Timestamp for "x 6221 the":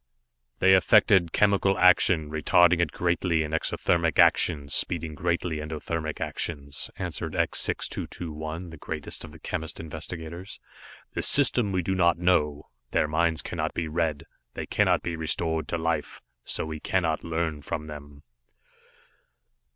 7.35-8.77